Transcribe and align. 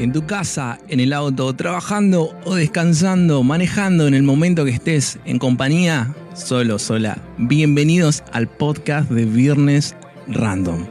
en 0.00 0.12
tu 0.12 0.24
casa, 0.24 0.78
en 0.88 0.98
el 0.98 1.12
auto, 1.12 1.54
trabajando 1.54 2.34
o 2.44 2.54
descansando, 2.54 3.42
manejando 3.42 4.08
en 4.08 4.14
el 4.14 4.22
momento 4.22 4.64
que 4.64 4.70
estés 4.70 5.18
en 5.26 5.38
compañía, 5.38 6.14
solo, 6.34 6.78
sola. 6.78 7.18
Bienvenidos 7.36 8.24
al 8.32 8.48
podcast 8.48 9.10
de 9.10 9.26
Viernes 9.26 9.94
Random. 10.26 10.86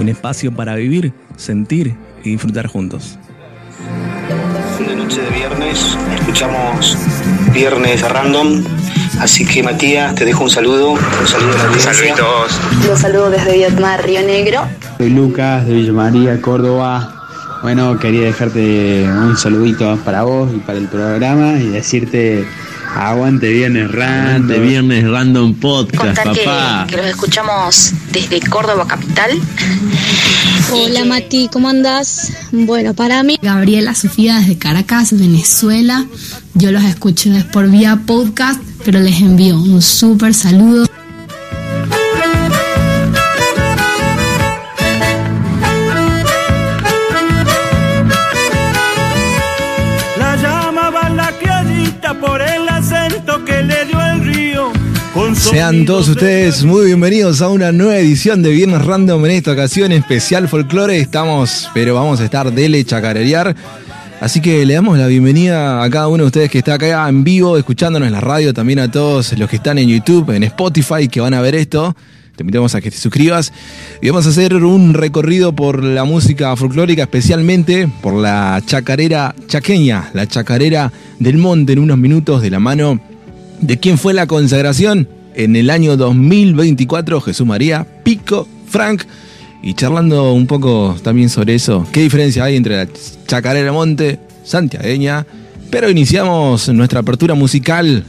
Un 0.00 0.08
espacio 0.08 0.54
para 0.54 0.76
vivir, 0.76 1.12
sentir 1.36 1.96
y 2.22 2.30
disfrutar 2.30 2.68
juntos. 2.68 3.18
De 4.78 4.94
noche 4.94 5.20
de 5.20 5.30
viernes, 5.30 5.98
escuchamos 6.20 6.96
Viernes 7.52 8.08
Random. 8.08 8.62
Así 9.20 9.44
que 9.46 9.62
Matías, 9.62 10.14
te 10.14 10.24
dejo 10.24 10.44
un 10.44 10.50
saludo, 10.50 10.92
un 10.92 11.26
saludo 11.26 11.52
a 11.52 11.56
la 11.56 11.64
audiencia. 11.64 11.94
Saluditos. 11.94 12.60
Los 12.86 13.00
saludo 13.00 13.30
desde 13.30 13.54
Vietmar, 13.54 14.04
Río 14.04 14.22
Negro. 14.22 14.62
Soy 14.98 15.10
Lucas 15.10 15.66
de 15.66 15.74
Villa 15.74 15.92
María, 15.92 16.40
Córdoba. 16.40 17.10
Bueno, 17.62 17.98
quería 17.98 18.26
dejarte 18.26 19.04
un 19.08 19.36
saludito 19.36 19.96
para 20.04 20.24
vos 20.24 20.50
y 20.54 20.58
para 20.58 20.78
el 20.78 20.88
programa 20.88 21.54
y 21.54 21.68
decirte 21.68 22.46
aguante 22.94 23.50
viernes 23.50 23.90
random. 23.90 24.46
De 24.46 24.58
Viernes 24.60 25.08
Random 25.10 25.54
Podcast, 25.54 26.16
Contar 26.16 26.32
que, 26.32 26.44
papá. 26.44 26.86
que 26.88 26.96
los 26.96 27.06
escuchamos 27.06 27.92
desde 28.12 28.40
Córdoba 28.40 28.86
capital. 28.86 29.30
Hola 30.72 31.04
Mati, 31.04 31.48
¿cómo 31.52 31.68
andás? 31.68 32.32
Bueno, 32.52 32.94
para 32.94 33.22
mí 33.22 33.38
Gabriela 33.42 33.94
Sofía 33.94 34.38
desde 34.38 34.58
Caracas, 34.58 35.18
Venezuela. 35.18 36.06
Yo 36.54 36.72
los 36.72 36.84
escucho 36.84 37.32
es 37.32 37.44
por 37.44 37.68
vía 37.68 38.00
podcast, 38.06 38.60
pero 38.84 39.00
les 39.00 39.20
envío 39.20 39.56
un 39.56 39.82
súper 39.82 40.34
saludo. 40.34 40.86
Sean 55.54 55.84
todos 55.84 56.06
de- 56.06 56.12
ustedes 56.14 56.64
muy 56.64 56.86
bienvenidos 56.86 57.40
a 57.40 57.48
una 57.48 57.70
nueva 57.70 57.96
edición 57.98 58.42
de 58.42 58.50
Viernes 58.50 58.84
Random 58.84 59.24
en 59.24 59.30
esta 59.30 59.52
ocasión 59.52 59.92
especial 59.92 60.48
folclore. 60.48 60.98
Estamos, 60.98 61.70
pero 61.72 61.94
vamos 61.94 62.18
a 62.20 62.24
estar 62.24 62.52
dele 62.52 62.82
chacarerear. 62.84 63.54
Así 64.20 64.40
que 64.40 64.66
le 64.66 64.74
damos 64.74 64.98
la 64.98 65.06
bienvenida 65.06 65.80
a 65.84 65.88
cada 65.88 66.08
uno 66.08 66.24
de 66.24 66.26
ustedes 66.26 66.50
que 66.50 66.58
está 66.58 66.74
acá 66.74 67.08
en 67.08 67.22
vivo, 67.22 67.56
escuchándonos 67.56 68.08
en 68.08 68.14
la 68.14 68.20
radio, 68.20 68.52
también 68.52 68.80
a 68.80 68.90
todos 68.90 69.38
los 69.38 69.48
que 69.48 69.54
están 69.54 69.78
en 69.78 69.88
YouTube, 69.88 70.28
en 70.30 70.42
Spotify, 70.42 71.06
que 71.06 71.20
van 71.20 71.34
a 71.34 71.40
ver 71.40 71.54
esto. 71.54 71.94
Te 72.34 72.42
invitamos 72.42 72.74
a 72.74 72.80
que 72.80 72.90
te 72.90 72.96
suscribas. 72.96 73.52
Y 74.02 74.08
vamos 74.08 74.26
a 74.26 74.30
hacer 74.30 74.56
un 74.56 74.92
recorrido 74.92 75.54
por 75.54 75.84
la 75.84 76.02
música 76.02 76.56
folclórica, 76.56 77.02
especialmente 77.02 77.88
por 78.02 78.14
la 78.14 78.60
chacarera 78.66 79.32
chaqueña, 79.46 80.10
la 80.14 80.26
chacarera 80.26 80.90
del 81.20 81.38
monte, 81.38 81.74
en 81.74 81.78
unos 81.78 81.96
minutos 81.98 82.42
de 82.42 82.50
la 82.50 82.58
mano 82.58 83.00
de 83.60 83.78
quién 83.78 83.98
fue 83.98 84.14
la 84.14 84.26
consagración 84.26 85.08
en 85.34 85.56
el 85.56 85.70
año 85.70 85.96
2024, 85.96 87.20
Jesús 87.20 87.46
María 87.46 87.86
Pico 88.02 88.48
Frank. 88.68 89.04
Y 89.62 89.74
charlando 89.74 90.32
un 90.32 90.46
poco 90.46 90.96
también 91.02 91.30
sobre 91.30 91.54
eso, 91.54 91.86
qué 91.90 92.02
diferencia 92.02 92.44
hay 92.44 92.56
entre 92.56 92.76
la 92.76 92.88
chacarera 93.26 93.72
monte 93.72 94.18
santiagueña. 94.44 95.26
Pero 95.70 95.90
iniciamos 95.90 96.68
nuestra 96.68 97.00
apertura 97.00 97.34
musical 97.34 98.04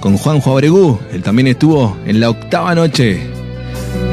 con 0.00 0.18
Juanjo 0.18 0.52
Abregú. 0.52 0.98
Él 1.12 1.22
también 1.22 1.48
estuvo 1.48 1.96
en 2.04 2.20
la 2.20 2.28
octava 2.28 2.74
noche, 2.74 3.20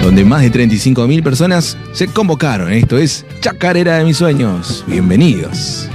donde 0.02 0.24
más 0.24 0.42
de 0.42 0.52
35.000 0.52 1.22
personas 1.22 1.78
se 1.94 2.08
convocaron. 2.08 2.72
Esto 2.72 2.98
es 2.98 3.26
Chacarera 3.42 3.98
de 3.98 4.06
mis 4.06 4.18
sueños. 4.18 4.86
Bienvenidos. 4.88 5.90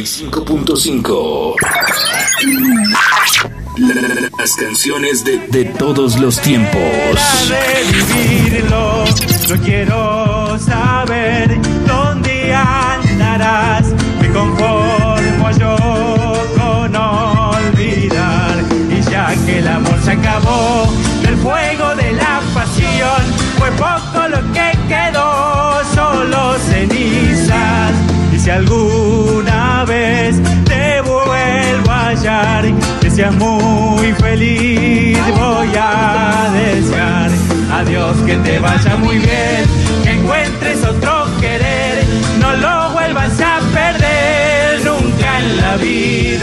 95.5. 0.00 1.56
Las 4.38 4.56
canciones 4.56 5.24
de, 5.24 5.38
de, 5.48 5.66
todos 5.66 6.18
los 6.18 6.40
tiempos. 6.40 6.80
Yo 9.46 9.56
quiero 9.58 10.58
saber 10.58 11.60
dónde 11.86 12.54
andarás. 12.54 13.92
Me 14.22 14.30
conformo 14.30 15.50
yo 15.58 15.76
con 16.56 16.96
olvidar. 16.96 18.64
Y 18.90 19.02
ya 19.10 19.34
que 19.44 19.58
el 19.58 19.68
amor 19.68 20.00
se 20.02 20.12
acabó, 20.12 20.90
del 21.22 21.36
fuego 21.36 21.94
de 21.96 22.12
la 22.12 22.40
pasión, 22.54 23.22
fue 23.58 23.70
poco 23.72 24.28
lo 24.28 24.40
que 24.54 24.78
quedó, 24.88 25.84
solo 25.94 26.58
cenizas. 26.70 27.92
Y 28.32 28.38
si 28.38 28.48
algún 28.48 29.09
seas 33.20 33.34
muy 33.34 34.12
feliz. 34.14 35.18
Voy 35.36 35.68
a 35.78 36.50
desear 36.54 37.30
a 37.70 37.84
Dios 37.84 38.16
que 38.26 38.36
te 38.36 38.58
vaya 38.58 38.96
muy 38.96 39.18
bien, 39.18 39.64
que 40.02 40.10
encuentres 40.12 40.82
otro 40.84 41.26
querer, 41.38 42.02
no 42.40 42.56
lo 42.56 42.92
vuelvas 42.92 43.38
a 43.40 43.60
perder 43.74 44.82
nunca 44.84 45.38
en 45.38 45.56
la 45.58 45.76
vida. 45.76 46.39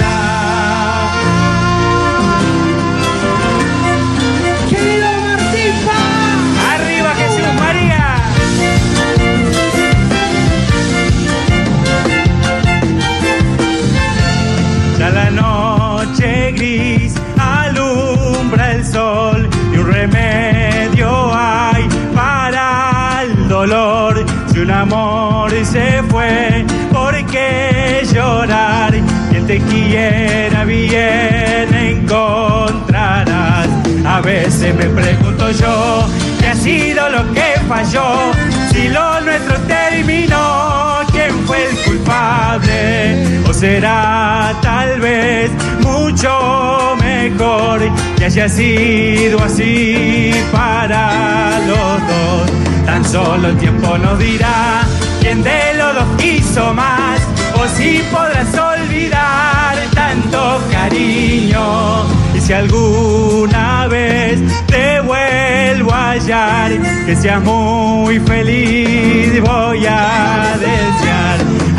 Será 43.57 44.53
tal 44.61 44.99
vez 44.99 45.49
mucho 45.81 46.95
mejor 47.01 47.81
que 48.15 48.25
haya 48.25 48.47
sido 48.47 49.41
así 49.43 50.31
para 50.51 51.59
los 51.65 52.07
dos? 52.07 52.51
Tan 52.85 53.03
solo 53.03 53.47
el 53.47 53.57
tiempo 53.57 53.97
nos 53.97 54.19
dirá 54.19 54.83
quién 55.21 55.41
de 55.41 55.73
los 55.75 55.95
dos 55.95 56.05
quiso 56.17 56.71
más 56.75 57.19
o 57.55 57.67
si 57.75 58.03
podrás 58.11 58.55
olvidar 58.55 59.75
tanto 59.95 60.61
cariño. 60.71 62.05
Y 62.35 62.39
si 62.39 62.53
alguna 62.53 63.87
vez 63.87 64.39
te 64.67 65.01
vuelvo 65.01 65.91
a 65.91 66.11
hallar, 66.11 66.71
que 67.07 67.15
seas 67.15 67.41
muy 67.41 68.19
feliz, 68.19 69.41
voy 69.41 69.83
a 69.87 70.55
desear 70.59 71.06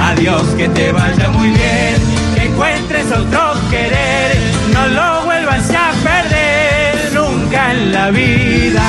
a 0.08 0.14
Dios 0.14 0.42
que 0.56 0.68
te 0.70 0.90
vaya 0.90 1.28
muy 1.30 1.48
bien, 1.48 1.96
que 2.34 2.44
encuentres 2.44 3.12
otro 3.12 3.52
querer, 3.70 4.38
no 4.72 4.86
lo 4.88 5.24
vuelvas 5.26 5.70
a 5.70 5.92
perder 6.02 7.12
nunca 7.12 7.72
en 7.72 7.92
la 7.92 8.10
vida. 8.10 8.84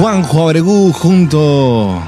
Juanjo 0.00 0.42
Abregú 0.42 0.92
junto 0.92 2.02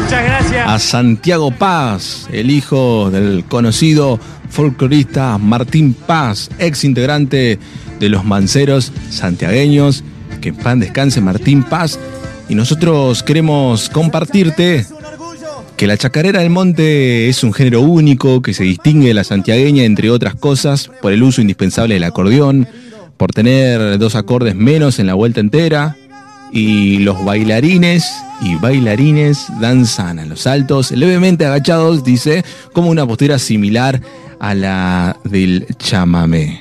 Muchas 0.00 0.24
gracias. 0.24 0.68
a 0.68 0.78
Santiago 0.78 1.50
Paz, 1.50 2.28
el 2.32 2.50
hijo 2.50 3.10
del 3.10 3.44
conocido 3.48 4.20
folclorista 4.50 5.38
Martín 5.38 5.92
Paz, 5.92 6.50
ex 6.60 6.84
integrante 6.84 7.58
de 7.98 8.08
los 8.08 8.24
Manceros 8.24 8.92
santiagueños. 9.10 10.04
Que 10.40 10.50
en 10.50 10.56
pan 10.56 10.78
descanse 10.78 11.20
Martín 11.20 11.64
Paz. 11.64 11.98
Y 12.48 12.54
nosotros 12.54 13.24
queremos 13.24 13.88
compartirte 13.88 14.86
que 15.78 15.86
la 15.86 15.96
chacarera 15.96 16.40
del 16.40 16.50
monte 16.50 17.28
es 17.28 17.44
un 17.44 17.52
género 17.54 17.82
único 17.82 18.42
que 18.42 18.52
se 18.52 18.64
distingue 18.64 19.06
de 19.06 19.14
la 19.14 19.22
santiagueña, 19.22 19.84
entre 19.84 20.10
otras 20.10 20.34
cosas, 20.34 20.90
por 21.00 21.12
el 21.12 21.22
uso 21.22 21.40
indispensable 21.40 21.94
del 21.94 22.02
acordeón, 22.02 22.66
por 23.16 23.30
tener 23.30 23.96
dos 23.96 24.16
acordes 24.16 24.56
menos 24.56 24.98
en 24.98 25.06
la 25.06 25.14
vuelta 25.14 25.38
entera, 25.38 25.96
y 26.52 26.98
los 26.98 27.24
bailarines 27.24 28.10
y 28.40 28.56
bailarines 28.56 29.46
danzan 29.60 30.18
a 30.18 30.26
los 30.26 30.40
saltos, 30.40 30.90
levemente 30.90 31.46
agachados, 31.46 32.02
dice, 32.02 32.44
como 32.72 32.90
una 32.90 33.06
postura 33.06 33.38
similar 33.38 34.02
a 34.40 34.54
la 34.54 35.16
del 35.22 35.64
chamamé. 35.78 36.60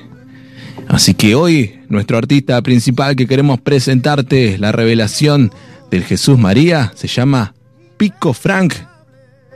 Así 0.89 1.15
que 1.15 1.33
hoy, 1.33 1.79
nuestro 1.89 2.19
artista 2.19 2.61
principal 2.61 3.15
que 3.15 3.25
queremos 3.25 3.59
presentarte, 3.61 4.59
la 4.59 4.71
revelación 4.71 5.51
del 5.89 6.03
Jesús 6.03 6.37
María, 6.37 6.91
se 6.93 7.07
llama 7.07 7.55
Pico 7.97 8.33
Frank. 8.35 8.75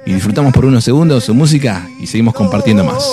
Y 0.05 0.13
disfrutamos 0.13 0.51
por 0.53 0.65
unos 0.65 0.83
segundos 0.83 1.23
su 1.25 1.33
música 1.33 1.87
y 1.99 2.07
seguimos 2.07 2.33
compartiendo 2.33 2.83
más. 2.83 3.03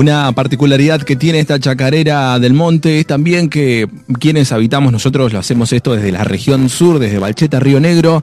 Una 0.00 0.32
particularidad 0.32 1.02
que 1.02 1.14
tiene 1.14 1.40
esta 1.40 1.60
chacarera 1.60 2.38
del 2.38 2.54
monte 2.54 3.00
es 3.00 3.06
también 3.06 3.50
que 3.50 3.86
quienes 4.18 4.50
habitamos 4.50 4.92
nosotros 4.92 5.30
lo 5.30 5.38
hacemos 5.38 5.74
esto 5.74 5.94
desde 5.94 6.10
la 6.10 6.24
región 6.24 6.70
sur, 6.70 6.98
desde 6.98 7.18
Balcheta, 7.18 7.60
Río 7.60 7.80
Negro, 7.80 8.22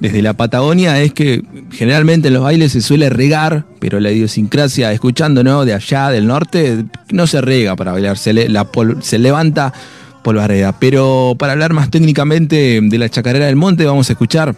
desde 0.00 0.22
la 0.22 0.32
Patagonia, 0.32 1.02
es 1.02 1.12
que 1.12 1.42
generalmente 1.70 2.28
en 2.28 2.34
los 2.34 2.44
bailes 2.44 2.72
se 2.72 2.80
suele 2.80 3.10
regar, 3.10 3.66
pero 3.78 4.00
la 4.00 4.10
idiosincrasia, 4.10 4.90
escuchando 4.90 5.44
¿no? 5.44 5.66
de 5.66 5.74
allá, 5.74 6.08
del 6.08 6.26
norte, 6.26 6.86
no 7.10 7.26
se 7.26 7.42
rega 7.42 7.76
para 7.76 7.92
bailar, 7.92 8.16
se, 8.16 8.32
le- 8.32 8.48
la 8.48 8.64
pol- 8.64 8.96
se 9.02 9.18
levanta 9.18 9.74
polvareda. 10.24 10.78
Pero 10.80 11.36
para 11.38 11.52
hablar 11.52 11.74
más 11.74 11.90
técnicamente 11.90 12.80
de 12.82 12.98
la 12.98 13.10
chacarera 13.10 13.44
del 13.44 13.56
monte, 13.56 13.84
vamos 13.84 14.08
a 14.08 14.14
escuchar 14.14 14.54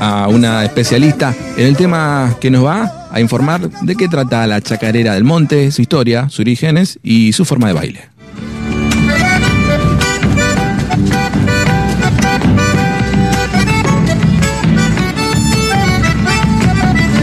a 0.00 0.28
una 0.28 0.64
especialista 0.64 1.34
en 1.56 1.66
el 1.66 1.76
tema 1.76 2.36
que 2.40 2.48
nos 2.52 2.64
va 2.64 3.03
a 3.14 3.20
informar 3.20 3.70
de 3.70 3.94
qué 3.94 4.08
trata 4.08 4.46
la 4.46 4.60
chacarera 4.60 5.14
del 5.14 5.24
monte, 5.24 5.70
su 5.70 5.80
historia, 5.82 6.28
sus 6.28 6.40
orígenes 6.40 6.98
y 7.02 7.32
su 7.32 7.44
forma 7.44 7.68
de 7.68 7.72
baile. 7.72 8.00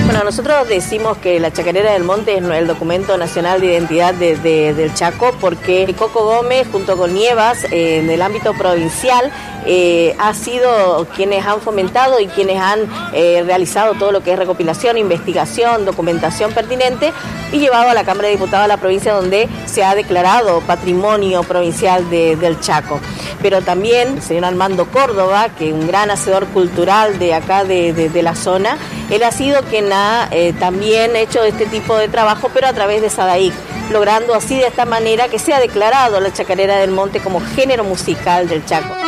Bueno, 0.06 0.24
nosotros 0.26 0.68
decimos 0.68 1.18
que 1.20 1.40
la 1.40 1.54
Chacarera 1.54 1.94
del 1.94 2.04
Monte 2.04 2.36
es 2.38 2.44
el 2.44 2.68
documento 2.68 3.18
nacional 3.18 3.62
de 3.62 3.68
identidad 3.68 4.14
de- 4.14 4.36
de- 4.36 4.74
del 4.74 4.94
Chaco 4.94 5.34
porque 5.40 5.94
Coco 5.98 6.24
Gómez 6.26 6.68
junto 6.72 6.98
con 6.98 7.14
Nievas 7.14 7.66
en 7.72 8.10
el 8.10 8.22
ámbito 8.22 8.54
provincial 8.54 9.32
eh, 9.66 10.16
ha 10.20 10.34
sido 10.34 11.08
quienes 11.16 11.46
han 11.46 11.62
fomentado 11.62 12.20
y 12.20 12.28
quienes 12.28 12.60
han 12.62 12.80
eh, 13.14 13.44
realizado 13.46 13.94
todo 13.96 14.12
lo 14.12 14.22
que 14.22 14.34
es 14.34 14.40
recopilación, 14.40 14.98
investigación, 14.98 15.86
documentación 15.86 16.52
pertinente 16.54 17.14
y 17.52 17.60
llevado 17.60 17.90
a 17.90 17.94
la 17.94 18.04
Cámara 18.04 18.28
de 18.28 18.36
Diputados 18.36 18.64
de 18.66 18.68
la 18.70 18.78
provincia 18.78 19.14
donde 19.14 19.48
se 19.66 19.84
ha 19.84 19.94
declarado 19.96 20.62
patrimonio 20.62 21.44
provincial 21.44 22.10
de- 22.10 22.36
del 22.36 22.60
Chaco. 22.60 23.00
Pero 23.42 23.62
también 23.62 24.16
el 24.18 24.22
señor 24.22 24.46
Armando 24.46 24.86
Córdoba, 24.88 25.50
que 25.58 25.68
es 25.70 25.74
un 25.74 25.88
gran 25.88 26.12
hacedor 26.12 26.46
cultural 26.48 27.20
de 27.20 27.34
acá 27.34 27.64
de 27.64 28.10
la 28.24 28.36
zona, 28.36 28.78
él 29.10 29.24
ha 29.24 29.32
sido 29.32 29.62
quien 29.64 29.92
ha 29.92 30.28
eh, 30.32 30.54
también 30.60 31.16
hecho 31.16 31.44
este 31.44 31.66
tipo 31.66 31.98
de 31.98 32.08
trabajo, 32.08 32.50
pero 32.54 32.68
a 32.68 32.74
través 32.74 33.02
de 33.02 33.10
SADAIC, 33.10 33.54
logrando 33.92 34.34
así 34.34 34.58
de 34.58 34.68
esta 34.68 34.86
manera 34.86 35.28
que 35.28 35.40
sea 35.40 35.60
declarado 35.60 36.20
la 36.20 36.32
Chacarera 36.32 36.78
del 36.78 36.92
Monte 36.92 37.20
como 37.20 37.42
género 37.42 37.84
musical 37.84 38.48
del 38.48 38.66
Chaco. 38.66 39.01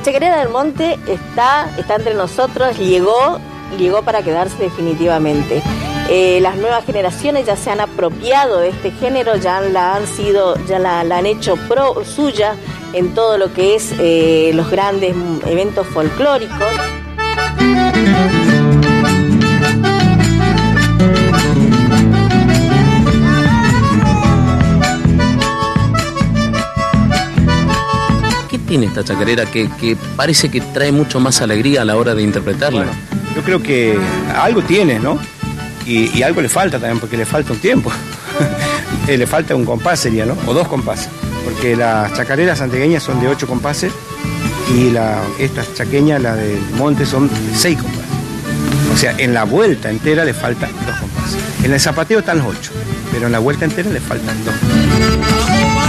La 0.00 0.04
Chacarera 0.04 0.38
del 0.38 0.48
Monte 0.48 0.98
está, 1.06 1.68
está 1.76 1.96
entre 1.96 2.14
nosotros, 2.14 2.78
llegó, 2.78 3.38
llegó 3.78 4.00
para 4.00 4.22
quedarse 4.22 4.56
definitivamente. 4.56 5.62
eh, 6.08 6.40
las 6.40 6.56
nuevas 6.56 6.86
generaciones 6.86 7.44
ya 7.44 7.54
se 7.54 7.70
han 7.70 7.80
apropiado 7.80 8.60
de 8.60 8.70
este 8.70 8.92
género, 8.92 9.36
ya 9.36 9.60
la 9.60 9.96
han 9.96 10.06
sido, 10.06 10.56
ya 10.66 10.78
la, 10.78 11.00
han 11.00 11.26
hecho 11.26 11.54
pro 11.68 12.02
suya 12.02 12.54
en 12.94 13.14
todo 13.14 13.36
lo 13.36 13.52
que 13.52 13.74
es 13.74 13.92
eh, 13.98 14.52
los 14.54 14.70
grandes 14.70 15.14
eventos 15.44 15.86
folclóricos. 15.88 16.56
Tiene 28.70 28.86
esta 28.86 29.02
chacarera 29.02 29.46
que, 29.46 29.96
parece 30.14 30.48
que 30.48 30.60
trae 30.60 30.92
mucho 30.92 31.18
más 31.18 31.40
alegría 31.40 31.82
a 31.82 31.84
la 31.84 31.96
hora 31.96 32.14
de 32.14 32.22
interpretarla? 32.22 32.86
Yo 33.34 33.42
creo 33.42 33.60
que 33.60 33.98
algo 34.32 34.62
tiene, 34.62 35.00
¿no? 35.00 35.18
Y, 35.84 36.22
algo 36.22 36.40
le 36.40 36.48
falta 36.48 36.78
también, 36.78 37.00
porque 37.00 37.16
le 37.16 37.26
falta 37.26 37.52
un 37.52 37.58
tiempo. 37.58 37.90
Eh, 39.08 39.16
le 39.16 39.26
falta 39.26 39.56
un 39.56 39.64
compás 39.64 39.98
sería, 39.98 40.24
¿no? 40.24 40.36
O 40.46 40.54
dos 40.54 40.68
compases. 40.68 41.08
Porque 41.44 41.74
las 41.74 42.12
chacareras 42.12 42.58
santegueñas 42.58 43.02
son 43.02 43.18
de 43.20 43.26
ocho 43.26 43.48
compases 43.48 43.92
y 44.76 44.90
la, 44.90 45.18
estas 45.38 45.74
chaqueñas, 45.74 46.22
la 46.22 46.36
del 46.36 46.60
monte, 46.76 47.06
son 47.06 47.26
de 47.26 47.34
seis 47.56 47.76
compases. 47.76 48.10
O 48.94 48.96
sea, 48.96 49.14
en 49.18 49.34
la 49.34 49.44
vuelta 49.44 49.90
entera 49.90 50.24
le 50.24 50.34
faltan 50.34 50.70
dos 50.86 50.96
compases. 50.96 51.40
En 51.64 51.72
el 51.72 51.80
zapateo 51.80 52.20
están 52.20 52.38
los 52.38 52.46
ocho, 52.46 52.70
pero 53.10 53.26
en 53.26 53.32
la 53.32 53.40
vuelta 53.40 53.64
entera 53.64 53.90
le 53.90 54.00
faltan 54.00 54.36
dos. 54.44 55.79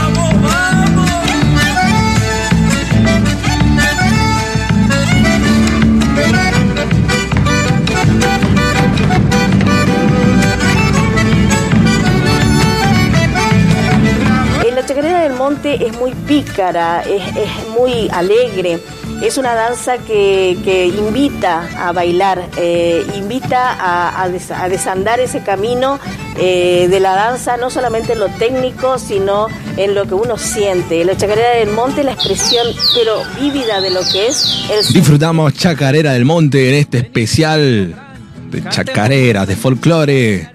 Es 15.65 15.98
muy 16.00 16.12
pícara, 16.27 17.01
es, 17.03 17.22
es 17.38 17.70
muy 17.77 18.10
alegre. 18.12 18.80
Es 19.22 19.38
una 19.38 19.53
danza 19.53 20.00
que, 20.00 20.58
que 20.63 20.88
invita 20.88 21.70
a 21.77 21.91
bailar, 21.91 22.41
eh, 22.58 23.06
invita 23.15 23.72
a, 23.74 24.24
a 24.24 24.30
des- 24.30 24.50
a 24.50 24.68
desandar 24.68 25.20
ese 25.20 25.44
camino 25.44 26.00
eh, 26.39 26.88
de 26.89 27.00
la 27.00 27.13
danza, 27.13 27.56
no 27.58 27.70
solamente 27.70 28.13
en 28.13 28.20
lo 28.20 28.30
técnico, 28.30 28.98
sino 28.98 29.46
en 29.77 29.94
lo 29.94 30.06
que 30.08 30.15
uno 30.15 30.38
siente. 30.39 31.06
La 31.06 31.15
chacarera 31.15 31.51
del 31.51 31.70
monte 31.70 32.00
es 32.01 32.06
la 32.06 32.13
expresión, 32.13 32.65
pero 32.96 33.22
vívida 33.39 33.80
de 33.80 33.91
lo 33.91 34.00
que 34.12 34.27
es 34.27 34.65
el 34.72 34.94
Disfrutamos 34.94 35.53
Chacarera 35.53 36.13
del 36.13 36.25
Monte 36.25 36.70
en 36.70 36.75
este 36.75 36.98
especial 37.00 37.94
de 38.50 38.63
chacareras, 38.70 39.48
de 39.48 39.56
folclore. 39.56 40.50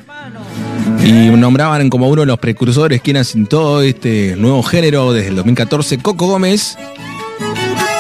Y 1.07 1.31
nombraban 1.31 1.89
como 1.89 2.09
uno 2.09 2.23
de 2.23 2.27
los 2.27 2.41
precursores 2.41 3.01
quien 3.01 3.17
asentó 3.17 3.81
este 3.81 4.35
nuevo 4.35 4.61
género 4.65 5.13
desde 5.13 5.29
el 5.29 5.37
2014, 5.37 5.99
Coco 5.99 6.27
Gómez. 6.27 6.77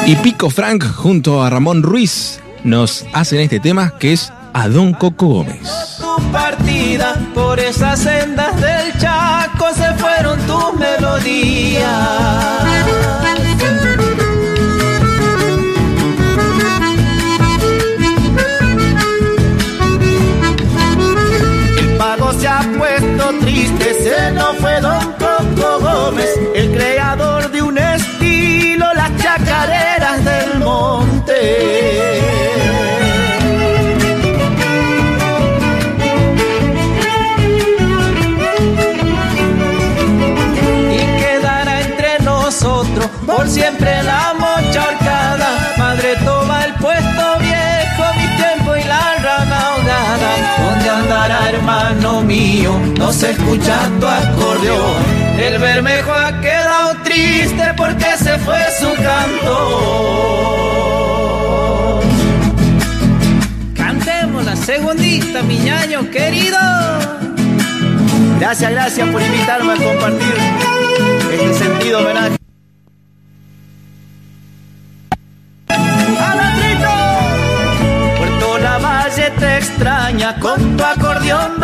Y 0.06 0.16
Pico 0.16 0.50
Frank 0.50 0.84
junto 0.84 1.44
a 1.44 1.48
Ramón 1.48 1.84
Ruiz 1.84 2.40
nos 2.64 3.06
hacen 3.12 3.38
este 3.38 3.60
tema 3.60 3.96
que 4.00 4.12
es 4.12 4.32
a 4.52 4.68
Don 4.68 4.92
Coco 4.92 5.28
Gómez. 5.28 5.60
tu 6.00 7.32
por 7.32 7.60
esas 7.60 8.00
sendas 8.00 8.60
del 8.60 8.98
Chaco 8.98 9.66
se 9.72 9.94
fueron 9.94 10.40
tus 10.40 10.74
melodías. 10.74 11.86
Nos 24.34 24.56
fue 24.58 24.80
Don 24.80 25.12
Coco 25.12 25.80
Gómez, 25.80 26.28
el 26.54 26.72
creador 26.72 27.50
de 27.50 27.62
un 27.62 27.78
estilo, 27.78 28.86
las 28.94 29.16
chacareras 29.16 30.24
del 30.24 30.58
monte. 30.60 31.85
Mío? 52.26 52.78
No 52.98 53.12
se 53.12 53.30
escucha 53.30 53.88
tu 54.00 54.06
acordeón. 54.06 55.04
El 55.38 55.58
bermejo 55.58 56.12
ha 56.12 56.40
quedado 56.40 56.96
triste 57.04 57.72
porque 57.76 58.06
se 58.18 58.38
fue 58.38 58.58
su 58.78 58.92
canto. 59.02 59.60
Cantemos 63.74 64.44
la 64.44 64.56
segundita, 64.56 65.42
mi 65.42 65.58
ñaño 65.58 66.10
querido. 66.10 66.58
Gracias, 68.40 68.70
gracias 68.70 69.08
por 69.08 69.22
invitarme 69.22 69.72
a 69.72 69.76
compartir 69.76 70.34
este 71.32 71.54
sentido 71.54 72.00
homenaje. 72.00 72.36
Te 79.40 79.56
extraña 79.58 80.38
con 80.38 80.76
tu 80.76 80.84
acordeón 80.84 81.58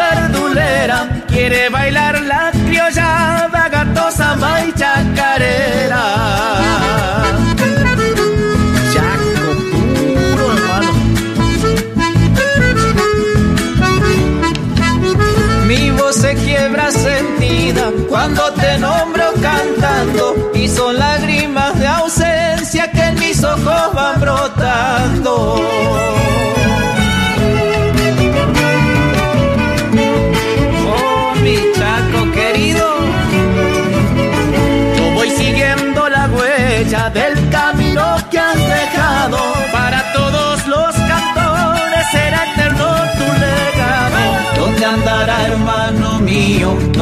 Quiere 1.28 1.68
bailar 1.70 2.20
la 2.22 2.52
criollada, 2.66 3.68
gato, 3.70 4.10
samba 4.10 4.64
y 4.64 4.72
chacarera. 4.72 6.04
Chaco 8.92 9.46
puro, 9.72 10.52
hermano. 10.52 10.92
Mi 15.66 15.90
voz 15.90 16.16
se 16.16 16.34
quiebra 16.34 16.90
sentida 16.90 17.90
cuando 18.08 18.52
te 18.52 18.78
nombro 18.78 19.32
cantando 19.40 20.52
y 20.54 20.68
son 20.68 20.98
lágrimas 20.98 21.21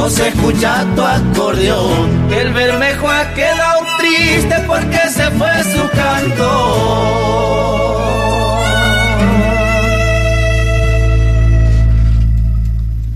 No 0.01 0.09
se 0.09 0.29
escucha 0.29 0.83
tu 0.95 1.03
acordeón. 1.03 2.33
El 2.33 2.51
bermejo 2.53 3.07
ha 3.07 3.31
quedado 3.35 3.81
triste 3.99 4.55
porque 4.65 4.97
se 4.97 5.29
fue 5.29 5.63
su 5.63 5.89
canto. 5.95 6.47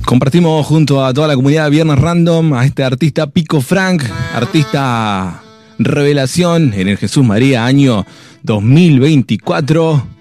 Compartimos 0.05 0.67
junto 0.67 1.03
a 1.03 1.11
toda 1.11 1.27
la 1.27 1.33
comunidad 1.33 1.63
de 1.63 1.69
Viernes 1.71 1.97
Random 1.97 2.53
a 2.53 2.65
este 2.65 2.83
artista 2.83 3.31
Pico 3.31 3.61
Frank, 3.61 4.03
artista 4.35 5.41
revelación 5.79 6.71
en 6.75 6.87
el 6.87 6.97
Jesús 6.97 7.25
María 7.25 7.65
año 7.65 8.05
2024. 8.43 10.14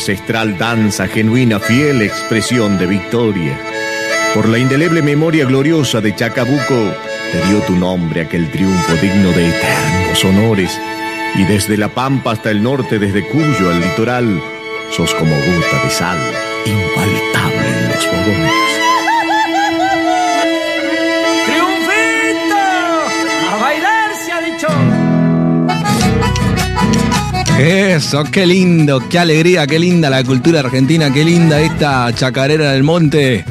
Ancestral 0.00 0.56
danza, 0.56 1.06
genuina, 1.08 1.60
fiel 1.60 2.00
expresión 2.00 2.78
de 2.78 2.86
victoria. 2.86 3.60
Por 4.32 4.48
la 4.48 4.56
indeleble 4.56 5.02
memoria 5.02 5.44
gloriosa 5.44 6.00
de 6.00 6.16
Chacabuco, 6.16 6.94
te 7.30 7.46
dio 7.46 7.60
tu 7.66 7.76
nombre 7.76 8.22
aquel 8.22 8.50
triunfo 8.50 8.94
digno 8.94 9.30
de 9.32 9.50
eternos 9.50 10.24
honores. 10.24 10.80
Y 11.34 11.44
desde 11.44 11.76
la 11.76 11.90
Pampa 11.90 12.32
hasta 12.32 12.50
el 12.50 12.62
norte, 12.62 12.98
desde 12.98 13.28
Cuyo 13.28 13.68
al 13.68 13.78
litoral, 13.78 14.42
sos 14.90 15.14
como 15.16 15.34
gota 15.36 15.84
de 15.84 15.90
sal, 15.90 16.18
infaltable 16.64 17.68
en 17.68 17.88
los 17.90 18.06
fogones. 18.06 18.69
Eso, 27.60 28.24
qué 28.24 28.46
lindo, 28.46 29.06
qué 29.10 29.18
alegría, 29.18 29.66
qué 29.66 29.78
linda 29.78 30.08
la 30.08 30.24
cultura 30.24 30.60
argentina, 30.60 31.12
qué 31.12 31.26
linda 31.26 31.60
esta 31.60 32.10
chacarera 32.14 32.72
del 32.72 32.82
monte. 32.82 33.44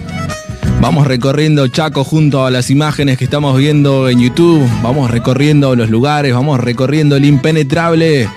Vamos 0.81 1.05
recorriendo 1.05 1.67
Chaco 1.67 2.03
junto 2.03 2.43
a 2.43 2.49
las 2.49 2.71
imágenes 2.71 3.19
que 3.19 3.25
estamos 3.25 3.55
viendo 3.55 4.09
en 4.09 4.19
YouTube. 4.19 4.67
Vamos 4.81 5.11
recorriendo 5.11 5.75
los 5.75 5.91
lugares, 5.91 6.33
vamos 6.33 6.59
recorriendo 6.59 7.17
el 7.17 7.25
impenetrable. 7.25 8.27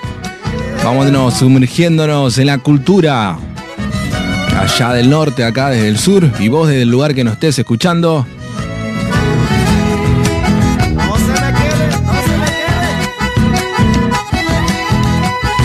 Vámonos 0.84 1.38
sumergiéndonos 1.38 2.36
en 2.36 2.48
la 2.48 2.58
cultura. 2.58 3.38
Allá 4.54 4.92
del 4.92 5.08
norte, 5.08 5.42
acá 5.42 5.70
desde 5.70 5.88
el 5.88 5.98
sur, 5.98 6.30
y 6.38 6.48
vos 6.48 6.68
desde 6.68 6.82
el 6.82 6.90
lugar 6.90 7.14
que 7.14 7.24
nos 7.24 7.32
estés 7.32 7.58
escuchando. 7.58 8.26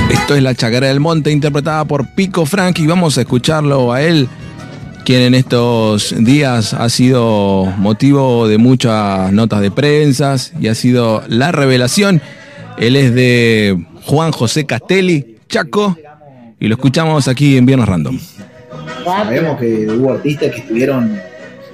Esto 0.10 0.36
es 0.36 0.44
La 0.44 0.56
Chacara 0.56 0.88
del 0.88 1.00
Monte, 1.00 1.32
interpretada 1.32 1.84
por 1.86 2.08
Pico 2.08 2.46
Frank, 2.46 2.80
y 2.80 2.88
vamos 2.88 3.18
a 3.18 3.22
escucharlo 3.22 3.92
a 3.92 4.02
él, 4.02 4.30
quien 5.06 5.22
en 5.22 5.36
estos 5.36 6.16
días 6.18 6.74
ha 6.74 6.88
sido 6.90 7.66
motivo 7.78 8.48
de 8.48 8.58
muchas 8.58 9.32
notas 9.34 9.62
de 9.62 9.72
prensa 9.72 10.36
y 10.60 10.68
ha 10.68 10.76
sido 10.76 11.24
la 11.28 11.52
revelación. 11.52 12.22
Él 12.78 12.96
es 12.96 13.14
de 13.14 13.86
Juan 14.04 14.32
José 14.32 14.66
Castelli, 14.66 15.38
Chaco, 15.50 15.98
y 16.60 16.68
lo 16.68 16.76
escuchamos 16.76 17.28
aquí 17.28 17.58
en 17.58 17.66
Viernes 17.66 17.88
Random. 17.88 18.20
Sabemos 19.04 19.60
que 19.60 19.88
hubo 19.88 20.14
artistas 20.14 20.52
que 20.52 20.60
estuvieron 20.60 21.20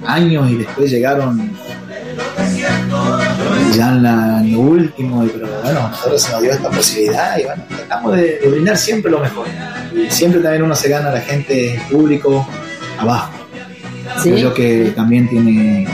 años 0.06 0.50
y 0.50 0.56
después 0.56 0.90
llegaron 0.90 1.50
ya 3.76 3.88
en, 3.90 4.02
la- 4.02 4.40
en 4.40 4.52
lo 4.52 4.60
último, 4.60 5.24
y- 5.24 5.28
pero 5.28 5.48
bueno, 5.62 5.88
nosotros 5.88 6.22
se 6.22 6.32
nos 6.32 6.42
dio 6.42 6.52
esta 6.52 6.70
posibilidad 6.70 7.36
y 7.38 7.44
bueno, 7.44 7.62
tratamos 7.68 8.16
de, 8.16 8.38
de 8.38 8.48
brindar 8.48 8.76
siempre 8.76 9.10
lo 9.10 9.20
mejor. 9.20 9.46
Y 9.94 10.10
siempre 10.10 10.40
también 10.40 10.62
uno 10.62 10.74
se 10.74 10.88
gana 10.88 11.08
a 11.10 11.12
la 11.12 11.20
gente, 11.20 11.74
el 11.74 11.80
público, 11.82 12.46
abajo. 12.98 13.30
Sí. 14.22 14.30
Creo 14.30 14.36
yo 14.38 14.54
que 14.54 14.92
también 14.94 15.28
tiene 15.28 15.86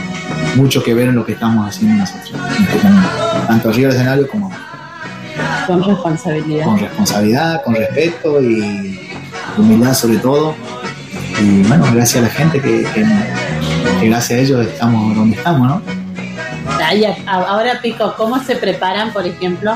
mucho 0.55 0.83
que 0.83 0.93
ver 0.93 1.09
en 1.09 1.15
lo 1.15 1.25
que 1.25 1.33
estamos 1.33 1.67
haciendo 1.67 1.97
nosotros, 1.99 2.33
este 2.59 2.87
tanto 3.47 3.69
arriba 3.69 3.87
del 3.89 3.97
escenario 3.97 4.27
como 4.27 4.47
abajo. 4.47 4.61
Con 5.67 5.83
responsabilidad. 5.83 6.65
con 6.65 6.79
responsabilidad, 6.79 7.63
con 7.63 7.75
respeto 7.75 8.41
y 8.41 8.99
humildad 9.57 9.93
sobre 9.93 10.17
todo. 10.17 10.55
Y 11.41 11.63
bueno, 11.63 11.85
gracias 11.93 12.23
a 12.23 12.27
la 12.27 12.33
gente 12.33 12.59
que, 12.61 12.83
que- 12.93 13.05
que 13.99 14.07
gracias 14.09 14.39
a 14.39 14.41
ellos 14.41 14.65
estamos 14.67 15.15
donde 15.15 15.37
estamos, 15.37 15.67
¿no? 15.67 15.81
A- 17.27 17.33
ahora, 17.47 17.79
Pico, 17.81 18.13
¿cómo 18.17 18.39
se 18.43 18.55
preparan, 18.55 19.11
por 19.13 19.25
ejemplo, 19.25 19.73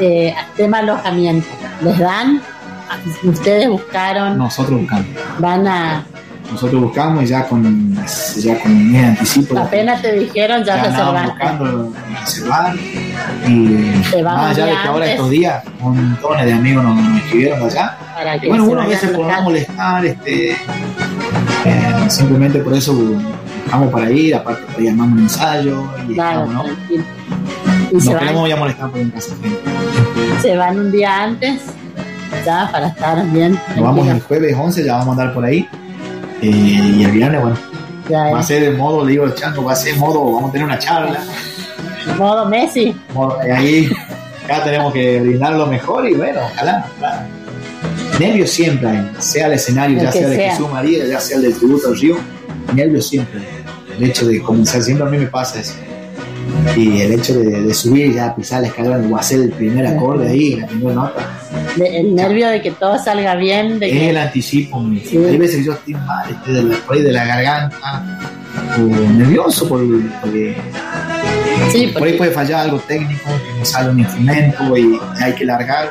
eh, 0.00 0.34
tema 0.56 0.78
alojamiento? 0.78 1.46
¿Les 1.82 1.98
dan? 1.98 2.40
¿Ustedes 3.24 3.68
buscaron? 3.68 4.38
Nosotros 4.38 4.80
buscamos. 4.80 5.06
¿Van 5.38 5.66
a...? 5.66 6.04
Nosotros 6.50 6.80
buscamos 6.80 7.24
y 7.24 7.26
ya 7.26 7.44
con, 7.48 7.92
ya 8.36 8.60
con 8.60 8.70
un 8.70 8.92
mes 8.92 9.02
de 9.02 9.08
anticipo. 9.08 9.58
Apenas 9.58 10.00
te 10.00 10.12
dijeron, 10.12 10.62
ya, 10.62 10.76
ya 10.76 10.82
reservaste. 10.84 11.28
buscando 11.32 11.92
reservar. 12.20 12.74
Y 13.48 13.92
Te 14.12 14.22
más 14.22 14.50
allá 14.56 14.66
de 14.66 14.70
que 14.80 14.88
ahora 14.88 15.06
estos 15.10 15.30
días 15.30 15.64
montones 15.80 16.46
de 16.46 16.52
amigos 16.52 16.84
nos, 16.84 16.96
nos 17.00 17.22
escribieron 17.22 17.62
allá. 17.68 17.96
Para 18.14 18.38
que 18.38 18.46
bueno, 18.48 18.64
uno 18.64 18.80
a 18.82 18.86
veces 18.86 19.10
por 19.10 19.26
no 19.26 19.42
molestar, 19.42 20.06
este, 20.06 20.52
eh, 20.52 22.04
simplemente 22.08 22.60
por 22.60 22.74
eso 22.74 22.94
buscamos 23.66 23.92
para 23.92 24.10
ir, 24.10 24.34
aparte 24.34 24.62
por 24.72 24.80
ahí 24.80 24.88
armamos 24.88 25.12
un 25.14 25.18
ensayo 25.24 25.84
y 26.08 26.14
Claro, 26.14 26.44
estamos, 26.44 26.66
¿no? 26.68 27.98
Y 27.98 28.08
queremos 28.08 28.48
ya 28.48 28.56
molestar 28.56 28.90
por 28.90 29.00
en 29.00 29.10
casa 29.10 29.34
se 30.40 30.56
van 30.56 30.78
un 30.78 30.92
día 30.92 31.24
antes, 31.24 31.60
ya, 32.44 32.68
para 32.70 32.88
estar 32.88 33.26
bien. 33.30 33.58
Nos 33.74 33.84
vamos 33.84 34.06
el 34.06 34.20
jueves 34.20 34.54
11, 34.56 34.84
ya 34.84 34.92
vamos 34.98 35.08
a 35.08 35.10
andar 35.22 35.34
por 35.34 35.44
ahí. 35.44 35.68
Eh, 36.42 36.46
y 36.98 37.02
el 37.04 37.10
viernes, 37.10 37.40
bueno, 37.40 37.56
Ya 38.08 38.30
va 38.30 38.38
a 38.38 38.42
ser 38.42 38.62
el 38.62 38.76
modo, 38.76 39.04
le 39.04 39.12
digo 39.12 39.24
al 39.24 39.34
chango, 39.34 39.64
va 39.64 39.72
a 39.72 39.76
ser 39.76 39.96
modo, 39.96 40.24
vamos 40.32 40.50
a 40.50 40.52
tener 40.52 40.66
una 40.66 40.78
charla. 40.78 41.18
Modo 42.18 42.46
Messi. 42.46 42.94
modo- 43.14 43.38
y 43.44 43.50
ahí 43.50 43.90
acá 44.44 44.62
tenemos 44.62 44.92
que 44.92 45.20
brindar 45.20 45.54
lo 45.54 45.66
mejor 45.66 46.06
y 46.08 46.14
bueno, 46.14 46.40
ojalá. 46.52 46.86
ojalá. 46.98 47.26
Nervios 48.20 48.50
siempre 48.50 48.88
hay, 48.88 49.10
sea 49.18 49.46
el 49.46 49.54
escenario, 49.54 49.98
El 49.98 50.04
ya 50.04 50.12
sea 50.12 50.28
de. 50.28 50.36
Jesús 50.50 50.70
María, 50.70 51.06
ya 51.06 51.18
sea 51.18 51.38
el 51.38 51.42
del 51.44 51.54
tributo 51.54 51.88
al 51.88 51.98
río, 51.98 52.16
nervios 52.74 53.08
siempre. 53.08 53.40
El 53.96 54.04
hecho 54.04 54.26
de 54.26 54.40
comenzar, 54.40 54.82
siempre 54.82 55.06
a 55.06 55.10
mí 55.10 55.18
me 55.18 55.26
pasa 55.26 55.60
eso. 55.60 55.74
Y 56.76 57.00
el 57.00 57.12
hecho 57.12 57.34
de, 57.38 57.62
de 57.62 57.74
subir 57.74 58.14
ya, 58.14 58.34
pisar 58.34 58.60
la 58.62 58.68
escalera 58.68 58.98
o 59.10 59.16
hacer 59.16 59.40
el 59.40 59.50
primer 59.50 59.86
acorde 59.86 60.28
ahí, 60.28 60.56
la 60.56 60.66
primera 60.66 60.94
nota, 60.94 61.28
De- 61.76 61.98
el 62.00 62.14
nervio 62.14 62.48
de 62.48 62.60
que 62.62 62.70
todo 62.72 62.98
salga 63.02 63.34
bien, 63.36 63.78
de 63.78 63.86
es 63.90 63.92
que 63.98 64.10
el 64.10 64.16
anticipo. 64.16 64.84
Sí. 65.04 65.16
Hay 65.16 65.36
veces 65.38 65.56
que 65.58 65.64
yo 65.64 65.72
estoy 65.72 65.94
mal, 65.94 66.28
este, 66.30 66.52
de 66.52 66.62
la, 66.62 66.76
por 66.78 66.96
ahí 66.96 67.02
de 67.02 67.12
la 67.12 67.24
garganta, 67.24 68.18
o 68.76 68.80
nervioso 69.12 69.68
por, 69.68 69.80
porque, 70.20 70.56
Sí, 71.72 71.88
por 71.98 72.06
ahí 72.06 72.14
puede 72.18 72.30
fallar 72.32 72.60
algo 72.60 72.78
técnico, 72.80 73.24
que 73.24 73.58
no 73.58 73.64
sale 73.64 73.90
un 73.90 74.00
instrumento 74.00 74.76
y 74.76 74.98
hay 75.22 75.34
que 75.34 75.44
largar. 75.44 75.88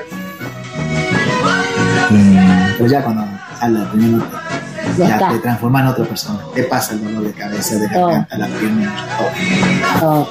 Y- 2.12 2.74
pero 2.78 2.90
ya 2.90 3.02
cuando 3.04 3.26
sale 3.60 3.80
la 3.80 3.92
primera 3.92 4.18
nota, 4.18 4.44
Ya 4.98 5.30
te 5.30 5.39
transformas 5.39 5.82
en 5.84 5.88
otra 5.89 6.06
persona. 6.06 6.39
Te 6.54 6.63
pasa 6.63 6.93
el 6.93 7.04
dolor 7.04 7.24
de 7.24 7.32
cabeza, 7.34 7.76
de 7.76 7.88
garganta, 7.88 8.38
la 8.38 8.48
pierna, 8.48 8.93
todo. 10.00 10.28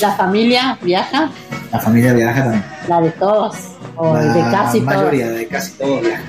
La 0.00 0.12
familia 0.12 0.78
viaja, 0.82 1.28
La 1.72 1.78
familia 1.80 2.12
viaja 2.12 2.42
también. 2.42 2.64
la 2.88 3.00
de 3.00 3.10
todos, 3.12 3.56
o 3.96 4.14
la 4.14 4.20
de 4.34 4.40
casi 4.50 4.80
mayoría, 4.80 5.26
todos. 5.26 5.38
de 5.38 5.46
casi 5.48 5.72
todos 5.72 6.00
viajan. 6.02 6.24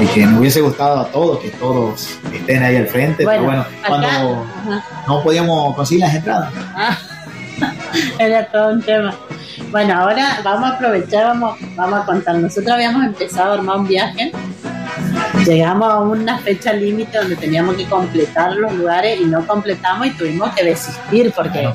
Y 0.00 0.06
que 0.06 0.26
nos 0.26 0.40
hubiese 0.40 0.60
gustado 0.60 1.00
a 1.00 1.06
todos 1.06 1.38
que 1.40 1.50
todos 1.50 2.18
estén 2.32 2.62
ahí 2.62 2.76
al 2.76 2.86
frente, 2.88 3.24
pero 3.24 3.44
bueno, 3.44 3.60
acá- 3.60 3.88
cuando 3.88 4.08
ajá. 4.08 4.84
no 5.06 5.22
podíamos 5.22 5.74
conseguir 5.76 6.00
las 6.04 6.14
entradas. 6.14 6.50
Ah, 6.74 6.96
era 8.18 8.46
todo 8.46 8.70
un 8.72 8.82
tema. 8.82 9.14
Bueno, 9.70 9.94
ahora 9.98 10.40
vamos 10.44 10.70
a 10.70 10.74
aprovechar, 10.74 11.24
vamos, 11.28 11.58
vamos 11.76 12.00
a 12.00 12.04
contar. 12.04 12.34
Nosotros 12.36 12.70
habíamos 12.72 13.04
empezado 13.04 13.52
a 13.52 13.54
armar 13.54 13.76
un 13.78 13.86
viaje. 13.86 14.31
Llegamos 15.46 15.90
a 15.90 16.00
una 16.00 16.38
fecha 16.38 16.72
límite 16.72 17.18
donde 17.18 17.36
teníamos 17.36 17.76
que 17.76 17.86
completar 17.86 18.54
los 18.54 18.72
lugares 18.74 19.20
y 19.20 19.24
no 19.24 19.46
completamos 19.46 20.06
y 20.06 20.10
tuvimos 20.10 20.50
que 20.54 20.64
desistir 20.64 21.32
porque, 21.34 21.68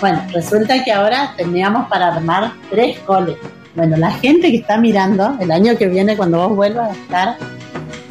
bueno, 0.00 0.24
resulta 0.32 0.82
que 0.82 0.92
ahora 0.92 1.32
teníamos 1.36 1.88
para 1.88 2.08
armar 2.08 2.52
tres 2.70 2.98
coles. 3.00 3.36
Bueno, 3.74 3.96
la 3.96 4.10
gente 4.10 4.50
que 4.50 4.58
está 4.58 4.78
mirando, 4.78 5.36
el 5.40 5.50
año 5.50 5.76
que 5.76 5.88
viene 5.88 6.16
cuando 6.16 6.38
vos 6.38 6.56
vuelvas 6.56 6.90
a 6.90 6.92
estar, 6.92 7.36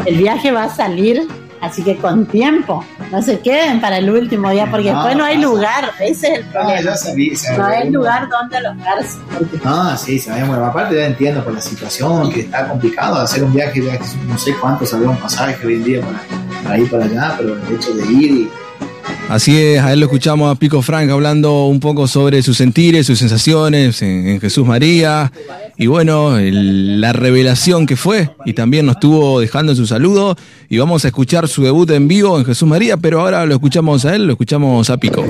el 0.06 0.17
viaje 0.17 0.52
va 0.52 0.65
a 0.65 0.69
salir, 0.69 1.28
así 1.63 1.84
que 1.84 1.95
con 1.97 2.26
tiempo. 2.26 2.86
No 3.12 3.21
se 3.21 3.39
queden 3.39 3.80
para 3.82 3.97
el 3.97 4.10
último 4.10 4.49
día 4.52 4.69
porque 4.69 4.91
No, 4.91 4.97
después 4.99 5.17
no 5.17 5.23
hay 5.26 5.38
lugar. 5.38 5.91
Ese 5.99 6.28
es 6.28 6.39
el 6.39 6.45
problema. 6.45 6.80
No 7.58 7.65
hay 7.65 7.89
lugar 7.89 8.28
donde 8.30 8.58
alojarse. 8.58 9.17
porque- 9.38 9.60
Ah, 9.65 9.95
sí, 9.97 10.19
sabemos. 10.19 10.58
Aparte, 10.58 10.95
ya 10.95 11.06
entiendo 11.08 11.43
por 11.43 11.54
la 11.54 11.62
situación 11.62 12.32
que 12.32 12.41
está 12.41 12.67
complicado 12.67 13.15
hacer 13.15 13.43
un 13.43 13.54
viaje. 13.54 13.82
No 14.28 14.38
sé 14.38 14.54
cuánto 14.60 14.86
salió 14.86 15.10
un 15.10 15.17
pasaje 15.17 15.65
hoy 15.65 15.76
en 15.76 15.84
día 15.84 16.02
para, 16.02 16.19
para 16.63 16.78
ir 16.78 16.89
para 16.89 17.06
allá, 17.06 17.36
pero 17.38 17.56
el 17.56 17.76
hecho 17.76 17.93
de 17.93 18.06
ir 18.12 18.32
y 18.32 18.49
Así 19.30 19.58
es, 19.58 19.82
a 19.82 19.94
él 19.94 20.00
lo 20.00 20.06
escuchamos 20.06 20.52
a 20.52 20.60
Pico 20.60 20.82
Frank 20.82 21.10
hablando 21.10 21.66
un 21.66 21.80
poco 21.80 22.08
sobre 22.08 22.44
sus 22.44 22.58
sentires, 22.58 23.08
sus 23.08 23.18
sensaciones 23.20 24.02
en, 24.02 24.39
Jesús 24.39 24.66
María 24.66 25.32
y 25.78 25.88
bueno, 25.88 26.38
la 26.39 27.13
revelación 27.13 27.86
que 27.86 27.96
fue 27.96 28.30
y 28.46 28.54
también 28.54 28.86
nos 28.86 28.98
estuvo 28.98 29.39
dejando 29.39 29.76
su 29.76 29.88
saludo 29.88 30.36
y 30.70 30.78
vamos 30.78 31.06
a 31.06 31.08
escuchar 31.08 31.48
su 31.48 31.63
debut 31.63 31.89
en 31.92 32.08
vivo 32.08 32.38
en 32.38 32.46
Jesús 32.46 32.68
María, 32.68 32.98
pero 32.98 33.22
ahora 33.22 33.46
lo 33.46 33.56
escuchamos 33.56 34.06
a 34.06 34.16
él, 34.16 34.28
lo 34.28 34.34
escuchamos 34.34 34.89
a 34.89 34.98
Pico. 34.98 35.26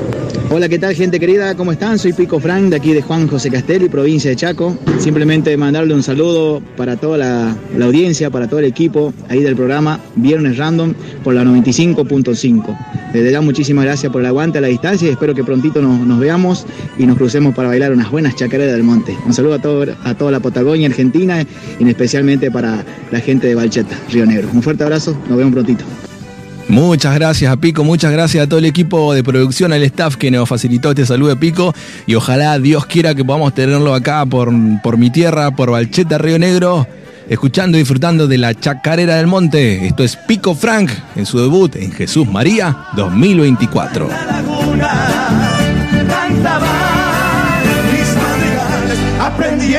Hola, 0.55 0.69
¿qué 0.69 0.77
tal 0.77 0.93
gente 0.93 1.19
querida? 1.19 1.55
¿Cómo 1.55 1.71
están? 1.71 1.97
Soy 1.97 2.13
Pico 2.13 2.39
Frank 2.39 2.65
de 2.65 2.75
aquí 2.75 2.93
de 2.93 3.01
Juan 3.01 3.27
José 3.27 3.49
Castelli, 3.49 3.89
provincia 3.89 4.29
de 4.29 4.35
Chaco. 4.35 4.77
Simplemente 4.99 5.57
mandarle 5.57 5.95
un 5.95 6.03
saludo 6.03 6.61
para 6.77 6.95
toda 6.95 7.17
la, 7.17 7.57
audiencia, 7.83 8.29
para 8.29 8.47
todo 8.47 8.59
el 8.59 8.67
equipo 8.67 9.15
ahí 9.29 9.41
del 9.41 9.55
programa 9.55 9.99
Viernes 10.15 10.59
Random 10.59 10.93
por 11.23 11.33
la 11.33 11.43
95.5. 11.43 12.77
Desde 13.13 13.31
ya 13.31 13.41
muchísimas 13.41 13.85
gracias 13.85 14.11
por 14.11 14.21
el 14.21 14.27
aguante 14.27 14.59
a 14.59 14.61
la 14.61 14.67
distancia 14.67 15.07
y 15.07 15.11
espero 15.11 15.33
que 15.33 15.43
prontito 15.43 15.81
nos, 15.81 15.99
nos 16.01 16.19
veamos 16.19 16.67
y 16.99 17.07
nos 17.07 17.17
crucemos 17.17 17.55
para 17.55 17.69
bailar 17.69 17.91
unas 17.91 18.11
buenas 18.11 18.35
chacareras 18.35 18.75
del 18.75 18.83
monte. 18.83 19.17
Un 19.25 19.33
saludo 19.33 19.55
a, 19.55 19.59
todo, 19.59 19.87
a 20.03 20.13
toda 20.13 20.29
la 20.29 20.39
Patagonia 20.39 20.87
Argentina 20.87 21.43
y 21.79 21.89
especialmente 21.89 22.51
para 22.51 22.85
la 23.09 23.19
gente 23.21 23.47
de 23.47 23.55
Valcheta, 23.55 23.97
Río 24.11 24.27
Negro. 24.27 24.49
Un 24.53 24.61
fuerte 24.61 24.83
abrazo, 24.83 25.17
nos 25.27 25.35
vemos 25.35 25.51
prontito. 25.51 25.83
Muchas 26.69 27.15
gracias 27.15 27.51
a 27.51 27.57
Pico, 27.57 27.83
muchas 27.83 28.11
gracias 28.11 28.43
a 28.43 28.47
todo 28.47 28.59
el 28.59 28.65
equipo 28.65 29.13
de 29.13 29.23
producción, 29.23 29.73
al 29.73 29.83
staff 29.83 30.15
que 30.15 30.31
nos 30.31 30.47
facilitó 30.47 30.89
este 30.89 31.05
saludo 31.05 31.29
de 31.29 31.35
Pico 31.35 31.73
y 32.07 32.15
ojalá 32.15 32.57
Dios 32.57 32.85
quiera 32.85 33.13
que 33.13 33.23
podamos 33.25 33.53
tenerlo 33.53 33.93
acá 33.93 34.25
por, 34.25 34.51
por 34.81 34.97
mi 34.97 35.09
tierra, 35.09 35.51
por 35.51 35.71
Valcheta, 35.71 36.17
Río 36.17 36.39
Negro, 36.39 36.87
escuchando 37.29 37.77
y 37.77 37.81
disfrutando 37.81 38.27
de 38.27 38.37
la 38.37 38.53
Chacarera 38.55 39.17
del 39.17 39.27
Monte. 39.27 39.85
Esto 39.85 40.03
es 40.03 40.15
Pico 40.15 40.55
Frank 40.55 40.89
en 41.15 41.25
su 41.25 41.39
debut 41.39 41.75
en 41.75 41.91
Jesús 41.91 42.27
María 42.27 42.75
2024. 42.95 44.07
cantaba 46.07 46.67
mis 47.91 48.15
madrigales, 48.15 48.99
aprendí 49.19 49.75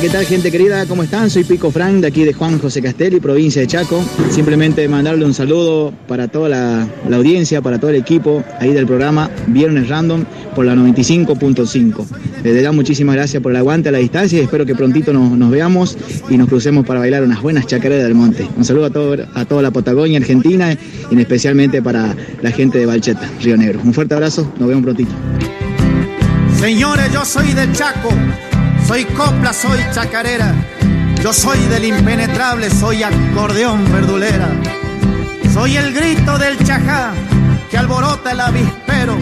¿qué 0.00 0.08
tal 0.08 0.24
gente 0.24 0.50
querida? 0.50 0.86
¿Cómo 0.86 1.02
están? 1.02 1.28
Soy 1.28 1.44
Pico 1.44 1.70
Frank 1.70 1.96
de 1.96 2.06
aquí 2.06 2.24
de 2.24 2.32
Juan 2.32 2.58
José 2.58 2.80
Castelli, 2.80 3.20
provincia 3.20 3.60
de 3.60 3.68
Chaco. 3.68 4.02
Simplemente 4.30 4.88
mandarle 4.88 5.26
un 5.26 5.34
saludo 5.34 5.92
para 6.08 6.28
toda 6.28 6.48
la, 6.48 6.88
audiencia, 7.12 7.60
para 7.60 7.78
todo 7.78 7.90
el 7.90 7.96
equipo 7.96 8.42
ahí 8.60 8.72
del 8.72 8.86
programa 8.86 9.30
Viernes 9.48 9.88
Random 9.88 10.24
por 10.54 10.64
la 10.64 10.74
95.5. 10.74 12.06
Desde 12.42 12.62
ya 12.62 12.72
muchísimas 12.72 13.14
gracias 13.14 13.42
por 13.42 13.52
el 13.52 13.56
aguante 13.56 13.90
a 13.90 13.92
la 13.92 13.98
distancia 13.98 14.38
y 14.38 14.42
espero 14.42 14.64
que 14.64 14.74
prontito 14.74 15.12
nos, 15.12 15.32
nos 15.32 15.50
veamos 15.50 15.98
y 16.30 16.38
nos 16.38 16.48
crucemos 16.48 16.86
para 16.86 17.00
bailar 17.00 17.22
unas 17.22 17.42
buenas 17.42 17.66
chacareras 17.66 18.04
del 18.04 18.14
monte. 18.14 18.48
Un 18.56 18.64
saludo 18.64 18.86
a, 18.86 18.90
todo, 18.90 19.16
a 19.34 19.44
toda 19.44 19.60
la 19.60 19.70
Patagonia 19.70 20.18
Argentina 20.18 20.78
y 21.10 21.20
especialmente 21.20 21.82
para 21.82 22.16
la 22.40 22.50
gente 22.50 22.78
de 22.78 22.86
Valcheta, 22.86 23.28
Río 23.42 23.58
Negro. 23.58 23.80
Un 23.84 23.92
fuerte 23.92 24.14
abrazo, 24.14 24.50
nos 24.58 24.66
vemos 24.66 24.82
prontito. 24.82 25.12
Señores, 26.58 27.12
yo 27.12 27.24
soy 27.24 27.52
de 27.52 27.70
Chaco, 27.72 28.10
soy 28.86 29.04
copla, 29.04 29.52
soy 29.52 29.78
chacarera, 29.92 30.54
yo 31.22 31.32
soy 31.32 31.58
del 31.66 31.84
impenetrable, 31.84 32.70
soy 32.70 33.02
acordeón 33.02 33.90
verdulera, 33.92 34.48
soy 35.52 35.76
el 35.76 35.92
grito 35.92 36.38
del 36.38 36.58
chajá 36.64 37.12
que 37.70 37.78
alborota 37.78 38.32
el 38.32 38.40
avispero, 38.40 39.16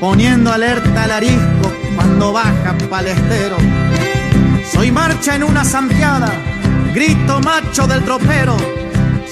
poniendo 0.00 0.52
alerta 0.52 1.04
al 1.04 1.10
arisco 1.12 1.72
cuando 1.94 2.32
baja 2.32 2.76
palestero. 2.90 3.56
Soy 4.72 4.90
marcha 4.90 5.34
en 5.34 5.44
una 5.44 5.64
santiada, 5.64 6.32
grito 6.92 7.40
macho 7.40 7.86
del 7.86 8.02
tropero, 8.04 8.56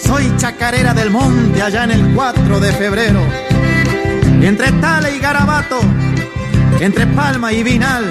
soy 0.00 0.32
chacarera 0.36 0.94
del 0.94 1.10
monte 1.10 1.62
allá 1.62 1.84
en 1.84 1.90
el 1.90 2.14
4 2.14 2.60
de 2.60 2.72
febrero. 2.72 3.20
Entre 4.42 4.70
Tale 4.72 5.16
y 5.16 5.18
Garabato, 5.18 5.80
entre 6.80 7.06
Palma 7.06 7.52
y 7.52 7.62
Vinal, 7.62 8.04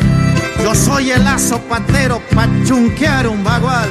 yo 0.64 0.74
soy 0.76 1.12
el 1.12 1.24
lazo 1.24 1.60
patero 1.62 2.22
pa' 2.34 2.48
chunquear 2.66 3.28
un 3.28 3.44
bagual. 3.44 3.90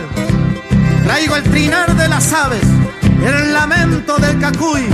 Traigo 1.05 1.37
el 1.37 1.42
trinar 1.44 1.94
de 1.96 2.09
las 2.09 2.33
aves, 2.33 2.64
el 3.24 3.53
lamento 3.53 4.16
del 4.16 4.38
cacuy, 4.38 4.87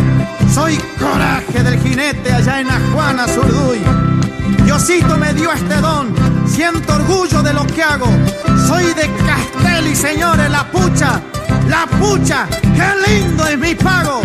soy 0.53 0.77
coraje 0.99 1.63
del 1.63 1.81
jinete 1.81 2.33
allá 2.33 2.61
en 2.61 2.71
Ajuana, 2.71 3.27
Zurduy. 3.29 3.79
Diosito 4.65 5.17
me 5.17 5.33
dio 5.33 5.53
este 5.53 5.77
don, 5.77 6.15
siento 6.47 6.95
orgullo 6.95 7.43
de 7.43 7.53
lo 7.53 7.67
que 7.67 7.83
hago. 7.83 8.09
Soy 8.67 8.87
de 8.95 9.09
Castel 9.27 9.87
y 9.87 9.95
señores, 9.95 10.51
la 10.51 10.65
pucha, 10.71 11.21
la 11.69 11.87
pucha, 11.87 12.47
qué 12.63 13.11
lindo 13.11 13.47
es 13.47 13.59
mi 13.59 13.75
pago. 13.75 14.23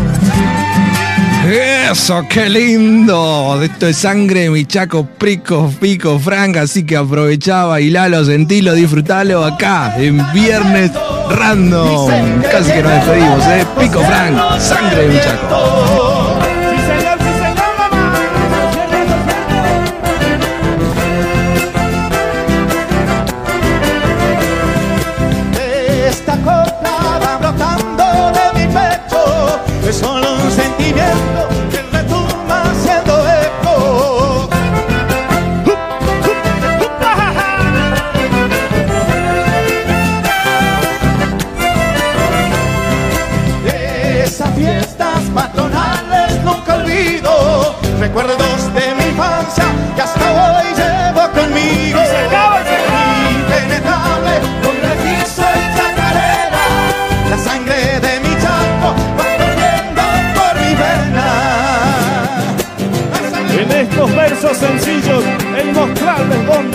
Eso, 1.47 2.25
qué 2.27 2.49
lindo. 2.49 3.61
Esto 3.61 3.87
es 3.87 3.97
sangre 3.97 4.41
de 4.41 4.49
mi 4.49 4.65
chaco, 4.65 5.05
prico, 5.05 5.71
pico, 5.79 6.17
franca. 6.19 6.61
Así 6.61 6.83
que 6.85 6.97
aprovechá, 6.97 7.65
bailalo, 7.65 8.25
sentilo, 8.25 8.73
disfrutalo 8.73 9.45
acá 9.45 9.93
en 9.97 10.21
Viernes 10.33 10.91
Random. 11.29 12.41
Casi 12.51 12.71
que 12.71 12.81
nos 12.81 12.91
despedimos, 12.93 13.45
¿eh? 13.47 13.65
Pico, 13.79 13.99
frank, 14.01 14.59
sangre 14.59 15.07
de 15.07 15.21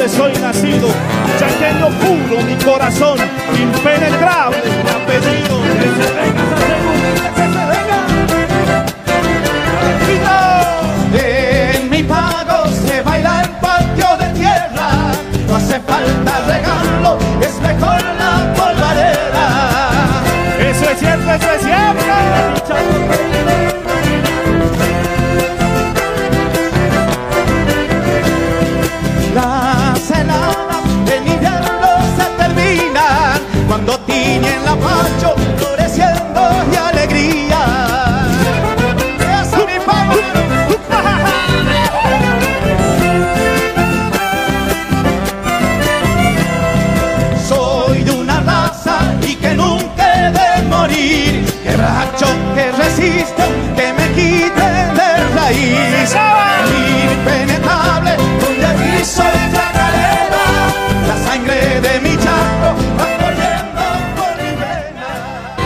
dónde 0.01 0.17
soy 0.17 0.33
nacido, 0.41 0.89
chaqueño 1.39 1.89
puro 1.91 2.41
mi 2.43 2.55
corazón, 2.65 3.19
impenetrable 3.55 4.59
mi 4.65 4.91
apellido. 4.91 5.61
Que 5.63 5.89
se 6.03 6.13
venga 6.15 6.45
que 7.37 7.43
se 7.43 7.67
venga. 7.67 8.50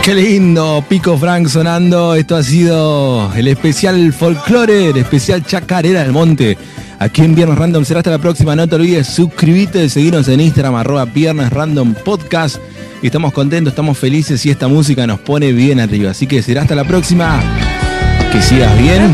Qué 0.05 0.13
lindo, 0.13 0.85
Pico 0.87 1.17
Frank 1.17 1.47
sonando. 1.47 2.13
Esto 2.13 2.35
ha 2.35 2.43
sido 2.43 3.33
el 3.33 3.47
especial 3.47 4.13
folclore, 4.13 4.91
el 4.91 4.97
especial 4.97 5.43
chacarera 5.43 6.03
del 6.03 6.11
monte. 6.11 6.59
Aquí 6.99 7.23
en 7.23 7.33
Viernes 7.33 7.57
Random 7.57 7.83
será 7.83 8.01
hasta 8.01 8.11
la 8.11 8.19
próxima. 8.19 8.55
No 8.55 8.67
te 8.67 8.75
olvides 8.75 9.07
suscribirte, 9.07 9.89
seguirnos 9.89 10.27
en 10.27 10.41
Instagram, 10.41 10.75
arroba 10.75 11.05
Viernes 11.05 11.49
Random 11.49 11.95
Podcast. 11.95 12.57
Y 13.01 13.07
estamos 13.07 13.33
contentos, 13.33 13.71
estamos 13.71 13.97
felices 13.97 14.45
y 14.45 14.51
esta 14.51 14.67
música 14.67 15.07
nos 15.07 15.21
pone 15.21 15.51
bien 15.53 15.79
arriba. 15.79 16.11
Así 16.11 16.27
que 16.27 16.43
será 16.43 16.61
hasta 16.61 16.75
la 16.75 16.83
próxima. 16.83 17.41
Que 18.31 18.43
sigas 18.43 18.77
bien. 18.77 19.11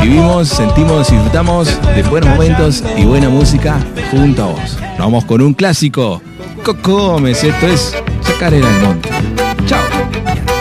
Vivimos, 0.00 0.48
sentimos, 0.48 1.10
disfrutamos 1.10 1.68
de 1.94 2.02
buenos 2.04 2.30
momentos 2.30 2.82
y 2.96 3.04
buena 3.04 3.28
música 3.28 3.78
junto 4.10 4.44
a 4.44 4.46
vos. 4.46 4.78
Vamos 4.98 5.26
con 5.26 5.42
un 5.42 5.52
clásico. 5.52 6.22
Coco 6.64 7.12
Gómez, 7.12 7.44
esto 7.44 7.66
es 7.66 7.94
Chacarera 8.22 8.66
del 8.66 8.80
Monte. 8.80 9.49
照。 9.66 10.59